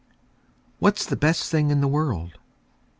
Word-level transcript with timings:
What's 0.79 1.05
the 1.05 1.15
best 1.15 1.51
thing 1.51 1.69
in 1.69 1.79
the 1.79 1.87
world? 1.87 2.39